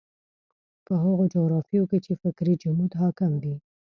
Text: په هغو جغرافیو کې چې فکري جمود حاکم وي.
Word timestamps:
په 0.85 0.93
هغو 1.03 1.23
جغرافیو 1.33 1.89
کې 1.89 1.97
چې 2.05 2.13
فکري 2.21 2.53
جمود 2.63 2.91
حاکم 3.01 3.31
وي. 3.41 3.55